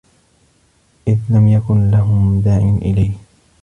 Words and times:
إذْ 1.07 1.17
لَمْ 1.29 1.47
يَكُنْ 1.47 1.91
لَهُمْ 1.91 2.41
دَاعٍ 2.41 2.57
إلَيْهِ 2.81 3.11